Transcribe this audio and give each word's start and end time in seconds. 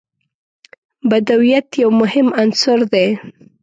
بدویت 1.09 1.67
یو 1.81 1.89
مهم 2.01 2.27
عنصر 2.41 2.79
دی. 2.91 3.07